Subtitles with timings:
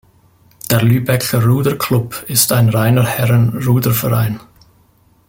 [0.71, 4.39] Der Lübecker Ruder-Klub ist ein reiner Herren-Ruderverein.